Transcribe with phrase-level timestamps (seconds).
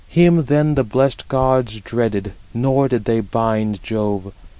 [0.07, 4.31] Him then the blessed gods dreaded, nor did they bind [Jove].